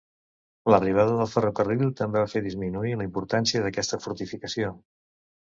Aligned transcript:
L'arribada 0.73 1.11
del 1.19 1.29
ferrocarril 1.33 1.91
també 1.99 2.23
va 2.23 2.31
fer 2.33 2.43
disminuir 2.47 2.95
la 3.03 3.07
importància 3.09 3.63
d'aquesta 3.67 4.01
fortificació. 4.09 4.75